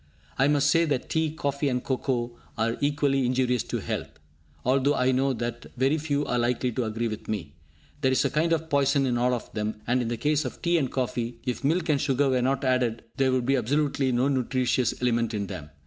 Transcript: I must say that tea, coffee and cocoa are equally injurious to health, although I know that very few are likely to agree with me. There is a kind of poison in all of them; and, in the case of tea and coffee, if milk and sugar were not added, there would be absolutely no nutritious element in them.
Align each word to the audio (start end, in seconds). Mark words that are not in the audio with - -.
I 0.39 0.47
must 0.47 0.71
say 0.71 0.85
that 0.85 1.11
tea, 1.11 1.29
coffee 1.31 1.69
and 1.69 1.83
cocoa 1.83 2.35
are 2.57 2.75
equally 2.81 3.23
injurious 3.23 3.61
to 3.65 3.77
health, 3.77 4.09
although 4.65 4.95
I 4.95 5.11
know 5.11 5.31
that 5.33 5.67
very 5.77 5.99
few 5.99 6.25
are 6.25 6.39
likely 6.39 6.71
to 6.71 6.85
agree 6.85 7.07
with 7.07 7.27
me. 7.27 7.53
There 8.01 8.11
is 8.11 8.25
a 8.25 8.31
kind 8.31 8.51
of 8.51 8.67
poison 8.67 9.05
in 9.05 9.19
all 9.19 9.35
of 9.35 9.53
them; 9.53 9.75
and, 9.85 10.01
in 10.01 10.07
the 10.07 10.17
case 10.17 10.43
of 10.43 10.59
tea 10.59 10.79
and 10.79 10.91
coffee, 10.91 11.37
if 11.45 11.63
milk 11.63 11.87
and 11.89 12.01
sugar 12.01 12.29
were 12.29 12.41
not 12.41 12.63
added, 12.63 13.03
there 13.17 13.31
would 13.31 13.45
be 13.45 13.55
absolutely 13.55 14.11
no 14.11 14.27
nutritious 14.27 14.99
element 15.03 15.35
in 15.35 15.45
them. 15.45 15.69